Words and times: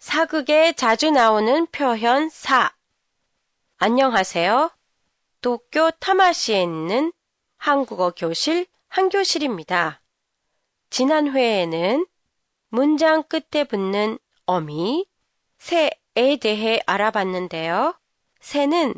사극에 0.00 0.72
자주 0.72 1.10
나오는 1.10 1.66
표현 1.66 2.30
사. 2.30 2.72
안녕하세요. 3.76 4.70
도쿄 5.42 5.90
타마시에 5.90 6.62
있는 6.62 7.12
한국어 7.58 8.10
교실 8.10 8.64
한교실입니다. 8.88 10.00
지난 10.88 11.30
회에는 11.30 12.06
문장 12.70 13.22
끝에 13.24 13.64
붙는 13.64 14.18
어미, 14.46 15.06
새에 15.58 16.36
대해 16.40 16.80
알아봤는데요. 16.86 17.94
새는 18.40 18.94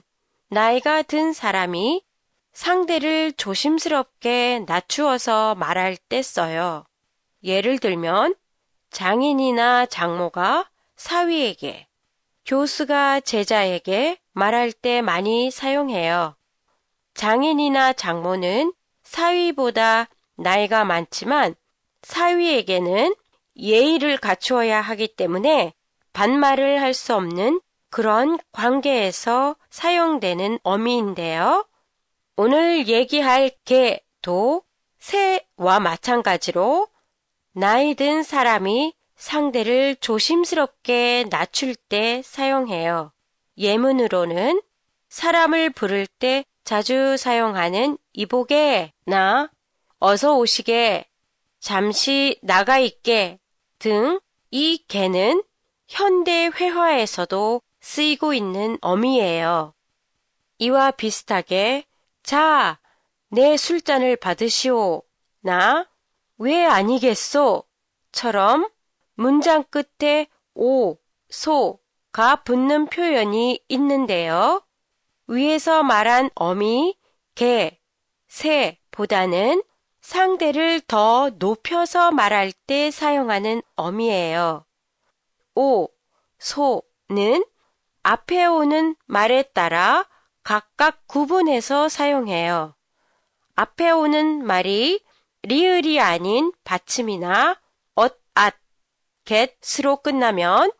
나이가 0.50 1.02
든 1.02 1.32
사람이 1.32 2.04
상대를 2.52 3.32
조심스럽게 3.32 4.66
낮추어서 4.68 5.56
말할 5.56 5.96
때 5.96 6.22
써요. 6.22 6.84
예를 7.42 7.80
들면 7.80 8.36
장인이나 8.90 9.86
장모가 9.86 10.70
사위에게, 11.02 11.88
교수가 12.46 13.20
제자에게 13.20 14.20
말할 14.34 14.70
때 14.70 15.02
많이 15.02 15.50
사용해요. 15.50 16.36
장인이나 17.14 17.92
장모는 17.92 18.72
사위보다 19.02 20.06
나이가 20.36 20.84
많지만 20.84 21.56
사위에게는 22.02 23.16
예의를 23.56 24.16
갖추어야 24.16 24.80
하기 24.80 25.16
때문에 25.16 25.74
반말을 26.12 26.80
할 26.80 26.94
수 26.94 27.16
없는 27.16 27.60
그런 27.90 28.38
관계에서 28.52 29.56
사용되는 29.70 30.60
어미인데요. 30.62 31.66
오늘 32.36 32.86
얘기할 32.86 33.50
개도 33.64 34.62
새와 35.00 35.80
마찬가지로 35.80 36.86
나이 37.54 37.96
든 37.96 38.22
사람이 38.22 38.94
상대를 39.22 39.96
조심스럽게 39.96 41.26
낮출 41.30 41.74
때 41.74 42.22
사용해요. 42.24 43.12
예문으로는 43.56 44.60
사람을 45.08 45.70
부를 45.70 46.06
때 46.06 46.44
자주 46.64 47.16
사용하는 47.16 47.98
이보게 48.12 48.92
나 49.04 49.50
어서 49.98 50.36
오시게, 50.36 51.06
잠시 51.60 52.38
나가 52.42 52.78
있게 52.78 53.38
등 53.78 54.20
이 54.54 54.84
개는 54.86 55.42
현대 55.88 56.50
회화에서도 56.54 57.62
쓰이고 57.80 58.34
있는 58.34 58.76
어미예요. 58.82 59.72
이와 60.58 60.90
비슷하게 60.90 61.86
자, 62.22 62.78
내 63.30 63.56
술잔을 63.56 64.16
받으시오. 64.16 65.02
나, 65.40 65.88
왜 66.36 66.66
아니겠소? 66.66 67.64
처럼 68.12 68.68
문장 69.14 69.64
끝에 69.64 70.28
오, 70.54 70.98
소가 71.28 72.42
붙는 72.44 72.86
표현이 72.86 73.60
있는데요. 73.68 74.62
위에서 75.26 75.82
말한 75.82 76.30
어미, 76.34 76.96
개, 77.34 77.78
새보다는 78.28 79.62
상대를 80.00 80.80
더 80.82 81.30
높여서 81.38 82.10
말할 82.10 82.52
때 82.66 82.90
사용하는 82.90 83.62
어미예요. 83.76 84.64
오, 85.54 85.88
소는 86.38 87.44
앞에 88.02 88.46
오는 88.46 88.96
말에 89.06 89.42
따라 89.42 90.08
각각 90.42 91.06
구분해서 91.06 91.88
사용해요. 91.88 92.74
앞에 93.54 93.90
오는 93.90 94.44
말이 94.44 95.04
리을이 95.42 96.00
아닌 96.00 96.52
받침이나 96.64 97.60
엇, 97.94 98.20
앗, 98.34 98.56
get으로 99.24 99.96
끝나면 99.98 100.72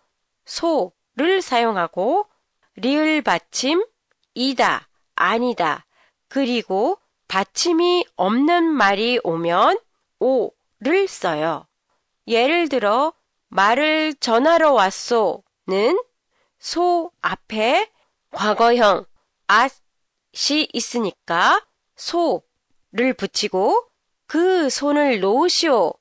소를 0.44 1.42
사용하고 1.42 2.26
리을 2.76 3.22
받침, 3.22 3.84
이다, 4.34 4.88
아니다, 5.14 5.86
그리고 6.28 6.98
받침이 7.28 8.04
없는 8.16 8.64
말이 8.64 9.18
오면 9.22 9.78
오를 10.18 11.08
써요. 11.08 11.66
예를 12.26 12.68
들어 12.68 13.12
말을 13.48 14.14
전하러 14.14 14.72
왔소는 14.72 16.00
소 16.58 17.10
앞에 17.20 17.90
과거형 18.30 19.04
앗이 19.46 20.68
있으니까 20.72 21.64
소를 21.96 23.12
붙이고 23.16 23.86
그 24.26 24.70
손을 24.70 25.20
놓으시오는 25.20 25.92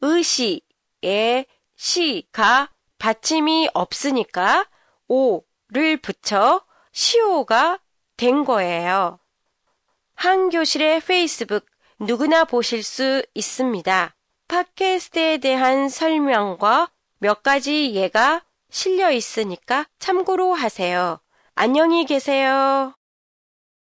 의시 0.00 0.60
에 1.04 1.46
시가 1.76 2.70
받침이 2.98 3.68
없으니까 3.74 4.68
오를 5.06 5.96
붙여 6.02 6.64
시오가 6.92 7.78
된 8.16 8.44
거예요. 8.44 9.20
한 10.14 10.50
교실의 10.50 11.00
페이스북 11.00 11.66
누구나 12.00 12.44
보실 12.44 12.82
수 12.82 13.24
있습니다. 13.34 14.14
팟캐스트에 14.48 15.38
대한 15.38 15.88
설명과 15.88 16.90
몇 17.18 17.42
가지 17.42 17.94
예가 17.94 18.44
실려 18.70 19.10
있으니까 19.10 19.86
참고로 19.98 20.54
하세요. 20.54 21.20
안녕히 21.54 22.04
계세요. 22.04 22.94